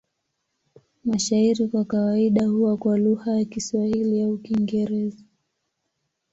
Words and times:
Mashairi 1.05 1.67
kwa 1.67 1.85
kawaida 1.85 2.45
huwa 2.47 2.77
kwa 2.77 2.97
lugha 2.97 3.31
ya 3.39 3.45
Kiswahili 3.45 4.21
au 4.23 4.37
Kiingereza. 4.37 5.23